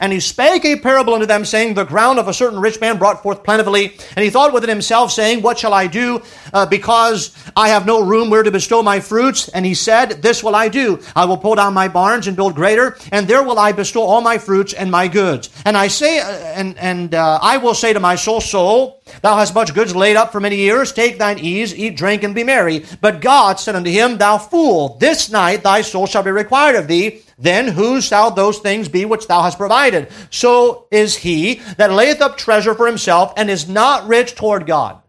[0.00, 2.98] And he spake a parable unto them, saying, The ground of a certain rich man
[2.98, 3.96] brought forth plentifully.
[4.16, 8.02] And he thought within himself, saying, What shall I do, uh, because I have no
[8.02, 9.48] room where to bestow my fruits?
[9.48, 11.00] And he said, This will I do.
[11.16, 14.20] I will pull down my barns and build greater, and there will I bestow all
[14.20, 15.50] my fruits and my goods.
[15.64, 19.36] And I say, uh, and, and uh, I will say to my soul, Soul, thou
[19.36, 20.92] hast much goods laid up for many years.
[20.92, 22.84] Take thine ease, eat, drink, and be merry.
[23.00, 26.88] But God said unto him, Thou fool, this night thy soul shall be required of
[26.88, 30.08] thee then whose shall those things be which thou hast provided?
[30.30, 35.02] So is he that layeth up treasure for himself and is not rich toward God.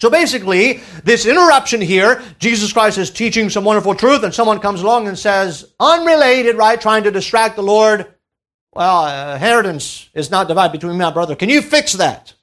[0.00, 4.82] So basically, this interruption here, Jesus Christ is teaching some wonderful truth, and someone comes
[4.82, 8.12] along and says, unrelated, right, trying to distract the Lord.
[8.74, 11.36] Well, uh, inheritance is not divided between me and my brother.
[11.36, 12.34] Can you fix that?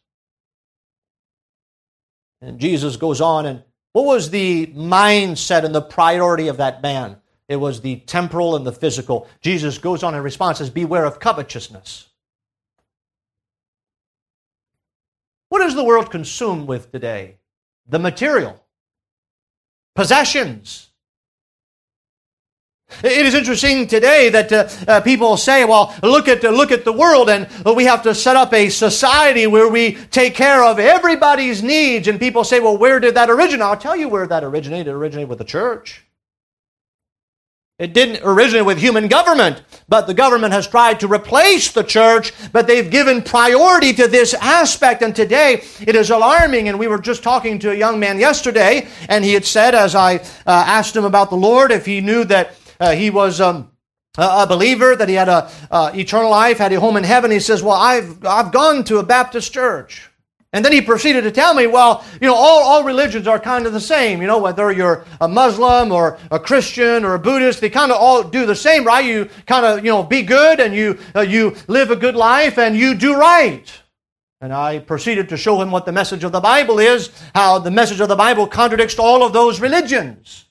[2.42, 7.21] And Jesus goes on, and what was the mindset and the priority of that man?
[7.52, 9.28] It was the temporal and the physical.
[9.42, 12.08] Jesus goes on in response says, Beware of covetousness.
[15.50, 17.40] What is the world consumed with today?
[17.90, 18.64] The material,
[19.96, 20.92] possessions.
[23.04, 26.86] It is interesting today that uh, uh, people say, "Well, look at uh, look at
[26.86, 30.80] the world, and we have to set up a society where we take care of
[30.80, 34.44] everybody's needs." And people say, "Well, where did that originate?" I'll tell you where that
[34.44, 34.88] originated.
[34.88, 36.06] It originated with the church.
[37.82, 42.32] It didn't originate with human government, but the government has tried to replace the church,
[42.52, 45.02] but they've given priority to this aspect.
[45.02, 46.70] And today it is alarming.
[46.70, 49.96] And we were just talking to a young man yesterday, and he had said, as
[49.96, 53.42] I uh, asked him about the Lord, if he knew that uh, he was.
[53.42, 53.70] Um,
[54.18, 57.32] a believer that he had a uh, eternal life, had a home in heaven.
[57.32, 60.11] He says, "Well, I've I've gone to a Baptist church."
[60.54, 63.66] And then he proceeded to tell me, well, you know, all, all religions are kind
[63.66, 64.22] of the same.
[64.22, 67.98] You know, whether you're a Muslim or a Christian or a Buddhist, they kind of
[67.98, 69.06] all do the same, right?
[69.06, 72.58] You kind of, you know, be good and you, uh, you live a good life
[72.58, 73.72] and you do right.
[74.42, 77.72] And I proceeded to show him what the message of the Bible is, how the
[77.72, 80.46] message of the Bible contradicts all of those religions.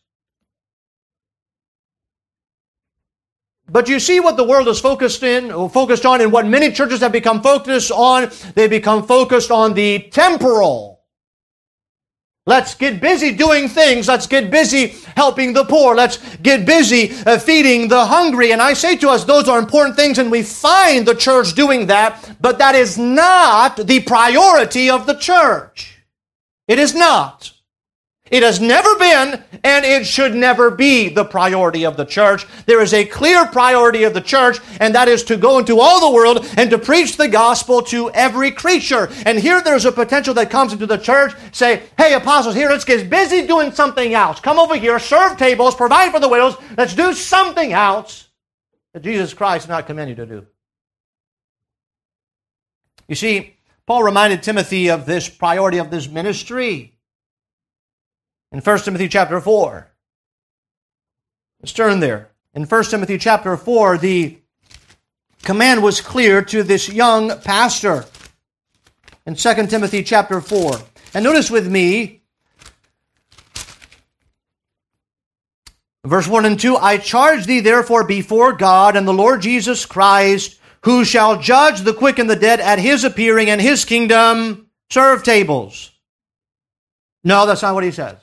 [3.70, 7.00] But you see what the world is focused in, focused on, and what many churches
[7.00, 8.30] have become focused on.
[8.54, 11.00] They become focused on the temporal.
[12.46, 14.08] Let's get busy doing things.
[14.08, 15.94] Let's get busy helping the poor.
[15.94, 18.50] Let's get busy uh, feeding the hungry.
[18.50, 21.86] And I say to us, those are important things, and we find the church doing
[21.86, 26.02] that, but that is not the priority of the church.
[26.66, 27.52] It is not.
[28.30, 32.46] It has never been, and it should never be the priority of the church.
[32.64, 36.00] There is a clear priority of the church, and that is to go into all
[36.00, 39.10] the world and to preach the gospel to every creature.
[39.26, 42.84] And here there's a potential that comes into the church, say, hey, apostles, here, let's
[42.84, 44.38] get busy doing something else.
[44.38, 46.56] Come over here, serve tables, provide for the widows.
[46.78, 48.28] Let's do something else
[48.92, 50.46] that Jesus Christ did not command you to do.
[53.08, 53.56] You see,
[53.86, 56.94] Paul reminded Timothy of this priority of this ministry
[58.52, 59.90] in 1 Timothy chapter 4.
[61.60, 62.30] Let's turn there.
[62.54, 64.38] In 1 Timothy chapter 4, the
[65.42, 68.06] command was clear to this young pastor
[69.26, 70.78] in 2 Timothy chapter 4.
[71.14, 72.22] And notice with me,
[76.04, 80.58] verse 1 and 2 I charge thee therefore before God and the Lord Jesus Christ,
[80.82, 85.22] who shall judge the quick and the dead at his appearing and his kingdom, serve
[85.22, 85.92] tables.
[87.22, 88.16] No, that's not what he says.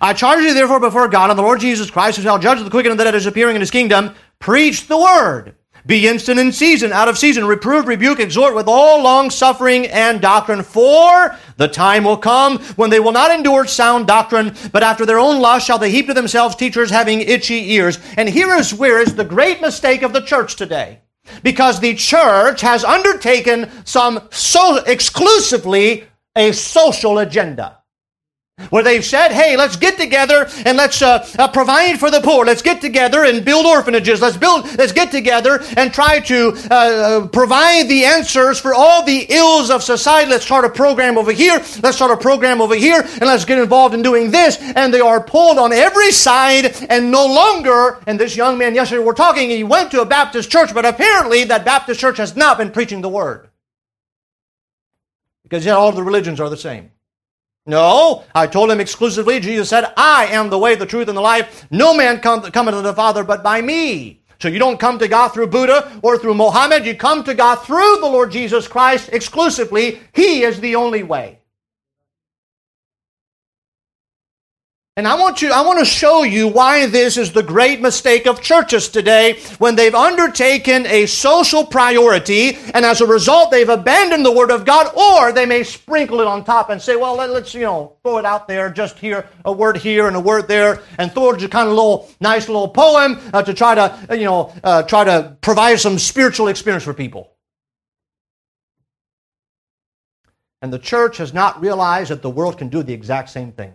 [0.00, 2.70] I charge you therefore before God and the Lord Jesus Christ, who shall judge the
[2.70, 5.54] quick and the dead his appearing in his kingdom, preach the word.
[5.86, 10.20] Be instant in season, out of season, reprove, rebuke, exhort with all long suffering and
[10.20, 10.62] doctrine.
[10.62, 15.18] For the time will come when they will not endure sound doctrine, but after their
[15.18, 17.98] own lust shall they heap to themselves teachers having itchy ears.
[18.18, 21.00] And here is where is the great mistake of the church today.
[21.42, 26.04] Because the church has undertaken some so exclusively
[26.36, 27.77] a social agenda
[28.70, 32.44] where they've said, hey, let's get together and let's uh, uh, provide for the poor.
[32.44, 34.20] Let's get together and build orphanages.
[34.20, 39.04] Let's build, let's get together and try to uh, uh, provide the answers for all
[39.04, 40.30] the ills of society.
[40.30, 41.58] Let's start a program over here.
[41.82, 44.58] Let's start a program over here and let's get involved in doing this.
[44.60, 49.02] And they are pulled on every side and no longer, and this young man yesterday
[49.02, 52.58] we're talking, he went to a Baptist church, but apparently that Baptist church has not
[52.58, 53.48] been preaching the word.
[55.42, 56.90] Because yet all the religions are the same.
[57.68, 59.40] No, I told him exclusively.
[59.40, 61.66] Jesus said, I am the way, the truth, and the life.
[61.70, 64.22] No man come, cometh to the Father but by me.
[64.40, 66.86] So you don't come to God through Buddha or through Mohammed.
[66.86, 70.00] You come to God through the Lord Jesus Christ exclusively.
[70.14, 71.37] He is the only way.
[74.98, 78.26] And I want you, I want to show you why this is the great mistake
[78.26, 84.26] of churches today when they've undertaken a social priority and as a result they've abandoned
[84.26, 87.30] the Word of God or they may sprinkle it on top and say, well, let,
[87.30, 90.48] us you know, throw it out there, just here, a word here and a word
[90.48, 94.16] there and throw it a kind of little, nice little poem uh, to try to,
[94.16, 97.36] you know, uh, try to provide some spiritual experience for people.
[100.60, 103.74] And the church has not realized that the world can do the exact same thing.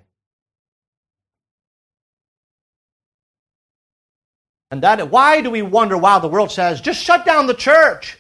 [4.74, 8.18] And that why do we wonder why the world says, just shut down the church?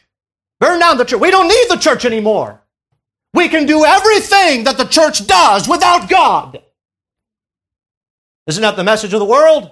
[0.59, 1.19] Burn down the church.
[1.19, 2.61] We don't need the church anymore.
[3.33, 6.61] We can do everything that the church does without God.
[8.45, 9.71] Isn't that the message of the world?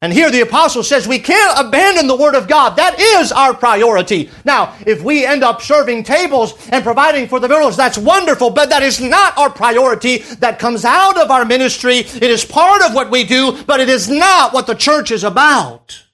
[0.00, 2.76] And here the apostle says we can't abandon the word of God.
[2.76, 4.30] That is our priority.
[4.44, 8.68] Now, if we end up serving tables and providing for the village, that's wonderful, but
[8.68, 10.18] that is not our priority.
[10.38, 11.98] That comes out of our ministry.
[11.98, 15.24] It is part of what we do, but it is not what the church is
[15.24, 16.04] about.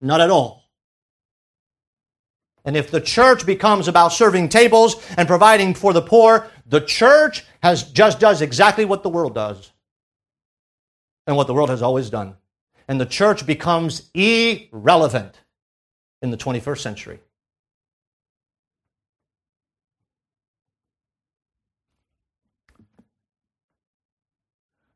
[0.00, 0.64] Not at all.
[2.64, 7.44] And if the church becomes about serving tables and providing for the poor, the church
[7.62, 9.70] has just does exactly what the world does
[11.26, 12.36] and what the world has always done
[12.88, 15.40] and the church becomes irrelevant
[16.22, 17.20] in the 21st century.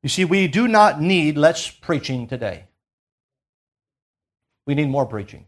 [0.03, 2.65] You see, we do not need less preaching today.
[4.67, 5.47] We need more preaching.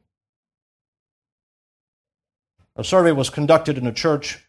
[2.76, 4.44] A survey was conducted in a church,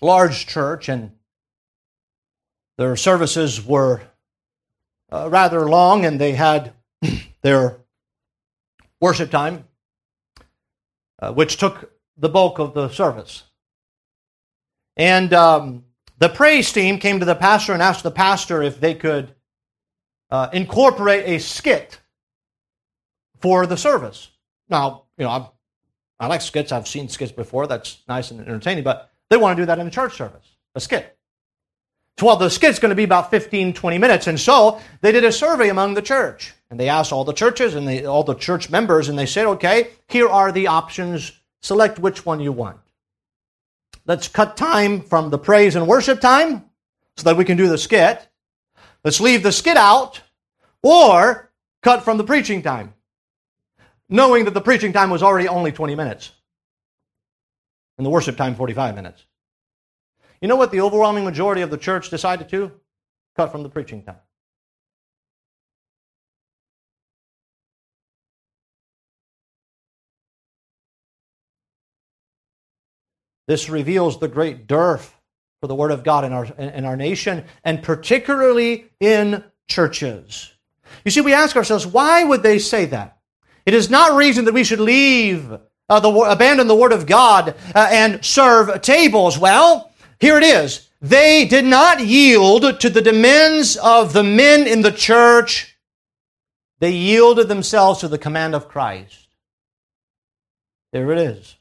[0.00, 1.12] large church, and
[2.78, 4.02] their services were
[5.12, 6.72] uh, rather long, and they had
[7.42, 7.80] their
[9.00, 9.64] worship time,
[11.20, 13.44] uh, which took the bulk of the service.
[14.96, 15.84] And um,
[16.18, 19.34] the praise team came to the pastor and asked the pastor if they could
[20.30, 22.00] uh, incorporate a skit
[23.38, 24.30] for the service.
[24.68, 25.46] Now, you know, I've,
[26.20, 26.70] I like skits.
[26.70, 27.66] I've seen skits before.
[27.66, 30.80] That's nice and entertaining, but they want to do that in a church service, a
[30.80, 31.16] skit.
[32.22, 34.26] Well, the skit's going to be about 15, 20 minutes.
[34.26, 36.54] And so they did a survey among the church.
[36.70, 39.46] And they asked all the churches and they, all the church members, and they said,
[39.46, 41.32] okay, here are the options.
[41.62, 42.78] Select which one you want.
[44.06, 46.64] Let's cut time from the praise and worship time
[47.16, 48.26] so that we can do the skit.
[49.04, 50.20] Let's leave the skit out
[50.82, 51.50] or
[51.82, 52.94] cut from the preaching time,
[54.08, 56.32] knowing that the preaching time was already only 20 minutes
[57.98, 59.26] and the worship time 45 minutes.
[60.40, 62.72] You know what the overwhelming majority of the church decided to?
[63.36, 64.16] Cut from the preaching time.
[73.46, 75.14] This reveals the great dearth
[75.60, 80.52] for the Word of God in our, in our nation, and particularly in churches.
[81.04, 83.18] You see, we ask ourselves, why would they say that?
[83.66, 85.52] It is not reason that we should leave,
[85.88, 89.36] uh, the, abandon the Word of God uh, and serve tables.
[89.38, 89.89] Well,
[90.20, 90.88] here it is.
[91.02, 95.70] They did not yield to the demands of the men in the church
[96.80, 99.28] They yielded themselves to the command of Christ.
[100.92, 101.56] There it is.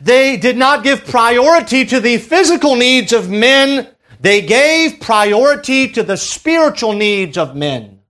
[0.00, 3.88] They did not give priority to the physical needs of men.
[4.20, 8.00] They gave priority to the spiritual needs of men.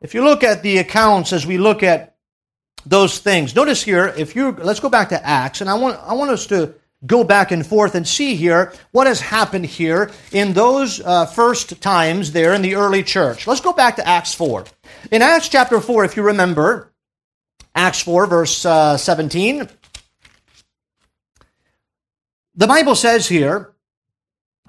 [0.00, 2.16] If you look at the accounts as we look at
[2.88, 6.14] those things, notice here, if you let's go back to Acts, and I want I
[6.14, 6.74] want us to
[7.06, 11.80] go back and forth and see here what has happened here in those uh, first
[11.80, 13.46] times there in the early church.
[13.46, 14.64] Let's go back to Acts 4.
[15.12, 16.92] In Acts chapter 4, if you remember,
[17.74, 19.68] Acts 4, verse uh, 17,
[22.56, 23.72] the Bible says here,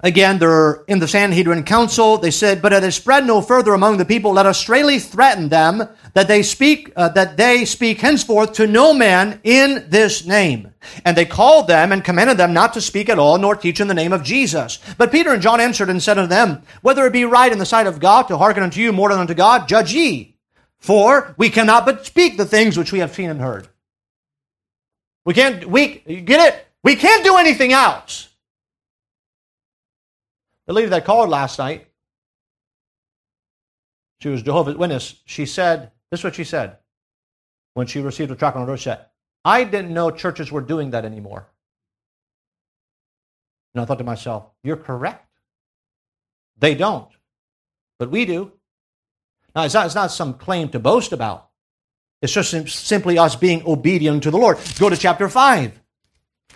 [0.02, 2.16] Again, they're in the Sanhedrin council.
[2.16, 4.32] They said, "But it has spread no further among the people.
[4.32, 8.94] Let us straightly threaten them that they speak uh, that they speak henceforth to no
[8.94, 10.72] man in this name."
[11.04, 13.88] And they called them and commanded them not to speak at all, nor teach in
[13.88, 14.78] the name of Jesus.
[14.96, 17.66] But Peter and John answered and said unto them, "Whether it be right in the
[17.66, 20.34] sight of God to hearken unto you more than unto God, judge ye.
[20.78, 23.68] For we cannot but speak the things which we have seen and heard."
[25.26, 25.68] We can't.
[25.68, 26.66] We get it.
[26.82, 28.28] We can't do anything else.
[30.70, 31.88] The lady that called last night,
[34.20, 35.16] she was Jehovah's Witness.
[35.24, 36.76] She said, this is what she said
[37.74, 39.12] when she received a tract on her doorstep.
[39.44, 41.48] I didn't know churches were doing that anymore.
[43.74, 45.26] And I thought to myself, you're correct.
[46.60, 47.08] They don't.
[47.98, 48.52] But we do.
[49.56, 51.48] Now, it's not, it's not some claim to boast about.
[52.22, 54.56] It's just simply us being obedient to the Lord.
[54.78, 55.80] Go to chapter 5,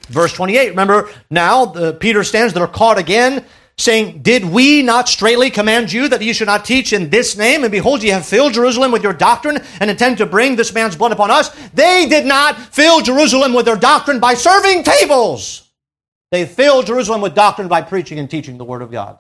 [0.07, 0.69] verse 28.
[0.69, 3.45] Remember, now the, Peter stands, they're caught again
[3.77, 7.64] saying, Did we not straightly command you that ye should not teach in this name?
[7.64, 10.97] And behold, ye have filled Jerusalem with your doctrine and intend to bring this man's
[10.97, 11.51] blood upon us.
[11.70, 15.70] They did not fill Jerusalem with their doctrine by serving tables.
[16.31, 19.18] They filled Jerusalem with doctrine by preaching and teaching the word of God.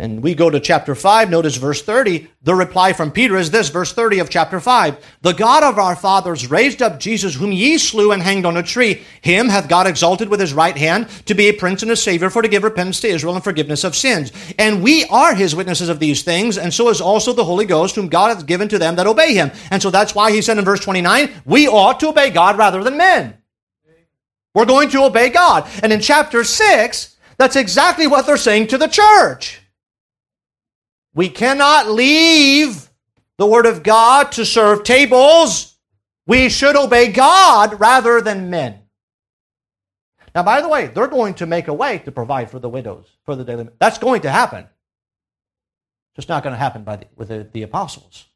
[0.00, 2.28] And we go to chapter 5, notice verse 30.
[2.42, 4.96] The reply from Peter is this, verse 30 of chapter 5.
[5.22, 8.62] The God of our fathers raised up Jesus, whom ye slew and hanged on a
[8.62, 9.02] tree.
[9.22, 12.30] Him hath God exalted with his right hand to be a prince and a savior
[12.30, 14.30] for to give repentance to Israel and forgiveness of sins.
[14.56, 17.96] And we are his witnesses of these things, and so is also the Holy Ghost,
[17.96, 19.50] whom God hath given to them that obey him.
[19.72, 22.84] And so that's why he said in verse 29, we ought to obey God rather
[22.84, 23.36] than men.
[24.54, 25.68] We're going to obey God.
[25.82, 29.60] And in chapter 6, that's exactly what they're saying to the church.
[31.14, 32.90] We cannot leave
[33.38, 35.76] the Word of God to serve tables.
[36.26, 38.80] We should obey God rather than men.
[40.34, 43.06] Now, by the way, they're going to make a way to provide for the widows,
[43.24, 43.68] for the daily.
[43.78, 44.66] That's going to happen.
[46.14, 48.26] Just not going to happen by the, with the, the apostles.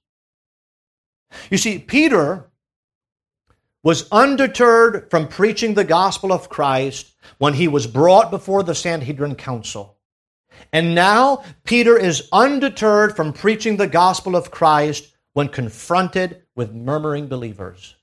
[1.51, 2.51] You see, Peter
[3.83, 9.35] was undeterred from preaching the gospel of Christ when he was brought before the Sanhedrin
[9.35, 9.97] Council.
[10.73, 17.29] And now Peter is undeterred from preaching the gospel of Christ when confronted with murmuring
[17.29, 17.97] believers.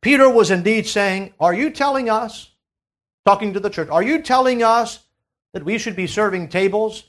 [0.00, 2.50] Peter was indeed saying, Are you telling us,
[3.24, 4.98] talking to the church, are you telling us
[5.54, 7.04] that we should be serving tables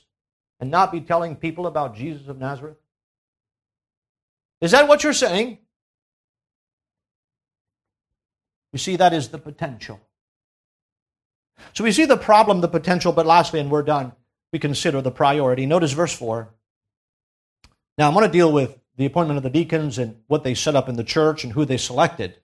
[0.60, 2.78] and not be telling people about Jesus of Nazareth?
[4.60, 5.58] Is that what you're saying?
[8.72, 10.00] You see, that is the potential.
[11.72, 14.12] So we see the problem, the potential, but lastly, and we're done,
[14.52, 15.66] we consider the priority.
[15.66, 16.48] Notice verse 4.
[17.98, 20.76] Now, I'm going to deal with the appointment of the deacons and what they set
[20.76, 22.36] up in the church and who they selected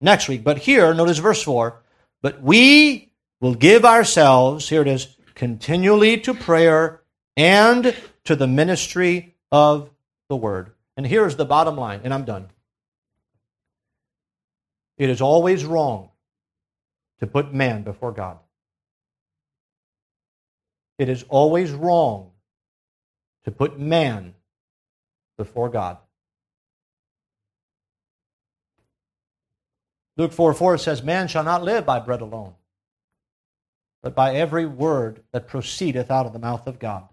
[0.00, 0.44] next week.
[0.44, 1.80] But here, notice verse 4.
[2.22, 7.02] But we will give ourselves, here it is, continually to prayer
[7.36, 9.90] and to the ministry of
[10.28, 10.72] the word.
[10.96, 12.48] And here's the bottom line, and I'm done.
[14.98, 16.10] It is always wrong
[17.20, 18.38] to put man before God.
[20.98, 22.30] It is always wrong
[23.44, 24.34] to put man
[25.36, 25.98] before God.
[30.16, 32.54] Luke 4 4 says, Man shall not live by bread alone,
[34.02, 37.08] but by every word that proceedeth out of the mouth of God.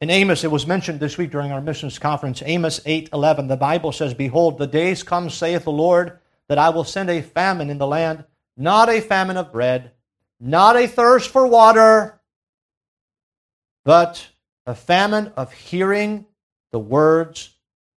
[0.00, 3.56] In Amos, it was mentioned this week during our missions conference, Amos 8 11, the
[3.56, 7.70] Bible says, Behold, the days come, saith the Lord, that I will send a famine
[7.70, 8.24] in the land,
[8.56, 9.92] not a famine of bread,
[10.40, 12.13] not a thirst for water,
[13.84, 14.28] but
[14.66, 16.26] a famine of hearing
[16.72, 17.54] the words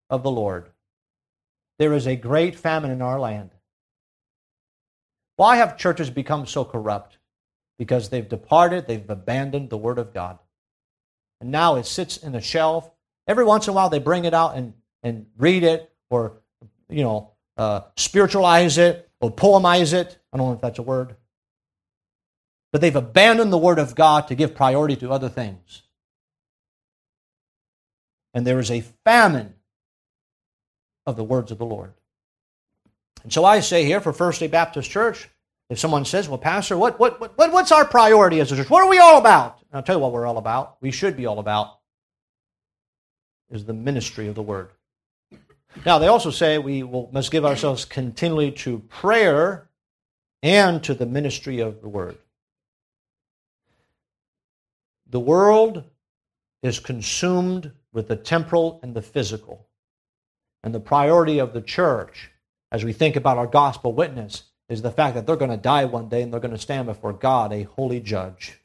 [0.10, 0.70] of the Lord.
[1.80, 3.52] There is a great famine in our land.
[5.36, 7.18] Why have churches become so corrupt?
[7.78, 10.40] Because they've departed, they've abandoned the Word of God.
[11.40, 12.90] And now it sits in a shelf.
[13.28, 14.74] Every once in a while they bring it out and,
[15.04, 16.42] and read it or,
[16.90, 20.18] you know, uh, spiritualize it or poemize it.
[20.34, 21.16] I don't know if that's a word.
[22.72, 25.84] But they've abandoned the Word of God to give priority to other things.
[28.34, 29.56] And there is a famine
[31.06, 31.94] of the words of the Lord.
[33.24, 35.30] And so I say here for First Day Baptist Church,
[35.70, 38.70] if someone says, Well, Pastor, what, what, what, what's our priority as a church?
[38.70, 39.60] What are we all about?
[39.60, 40.78] And I'll tell you what we're all about.
[40.82, 41.78] We should be all about
[43.50, 44.70] is the ministry of the Word.
[45.86, 49.70] Now, they also say we will, must give ourselves continually to prayer
[50.42, 52.18] and to the ministry of the Word.
[55.10, 55.84] The world
[56.64, 59.68] is consumed with the temporal and the physical.
[60.64, 62.32] And the priority of the church,
[62.72, 65.86] as we think about our gospel witness, is the fact that they're going to die
[65.86, 68.60] one day and they're going to stand before God, a holy judge.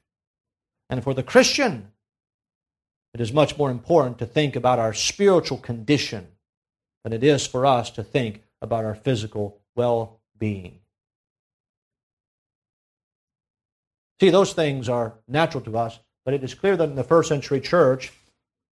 [0.90, 1.92] And for the Christian,
[3.14, 6.26] it is much more important to think about our spiritual condition
[7.04, 10.80] than it is for us to think about our physical well being.
[14.20, 17.28] See, those things are natural to us, but it is clear that in the first
[17.28, 18.12] century church,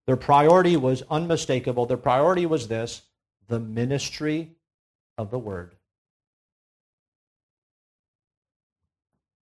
[0.06, 1.86] their priority was unmistakable.
[1.86, 3.02] Their priority was this
[3.48, 4.52] the ministry
[5.18, 5.74] of the word.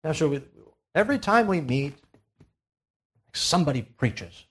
[0.02, 0.42] Now, so we,
[0.94, 1.94] every time we meet,
[3.34, 4.44] somebody preaches.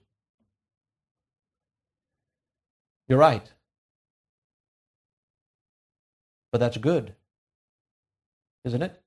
[3.07, 3.49] You're right.
[6.51, 7.15] But that's good,
[8.65, 9.01] isn't it?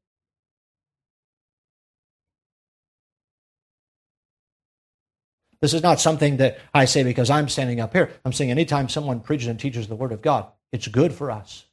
[5.60, 8.10] This is not something that I say because I'm standing up here.
[8.24, 11.66] I'm saying anytime someone preaches and teaches the Word of God, it's good for us.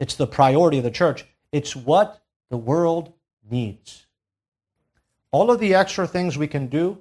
[0.00, 1.24] It's the priority of the church.
[1.52, 3.12] It's what the world
[3.50, 4.06] needs.
[5.30, 7.00] All of the extra things we can do,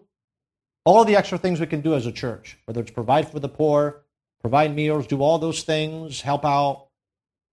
[0.84, 3.40] all of the extra things we can do as a church, whether it's provide for
[3.40, 4.04] the poor,
[4.42, 6.88] provide meals, do all those things, help out,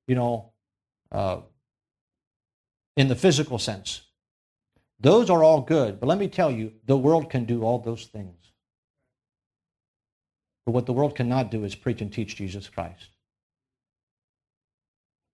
[0.07, 0.51] you know,
[1.11, 1.39] uh,
[2.97, 4.03] in the physical sense.
[5.03, 8.07] Those are all good, but let me tell you, the world can do all those
[8.07, 8.37] things.
[10.65, 13.09] But what the world cannot do is preach and teach Jesus Christ.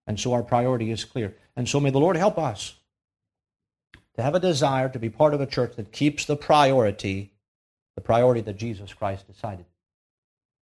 [0.07, 1.35] And so our priority is clear.
[1.55, 2.77] And so may the Lord help us
[4.15, 7.31] to have a desire to be part of a church that keeps the priority,
[7.95, 9.65] the priority that Jesus Christ decided.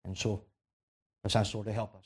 [0.04, 0.42] And so
[1.22, 2.02] let's ask the Lord to help us.